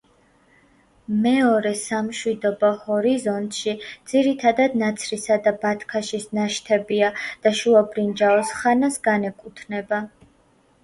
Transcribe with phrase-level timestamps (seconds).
[1.25, 3.75] მეორე სამშვიდობო ჰორიზონტში
[4.13, 7.09] ძირითადად ნაცრისა და ბათქაშის ნაშთებია
[7.47, 10.01] და შუა ბრინჯაოს ხანას განეკუთვნება.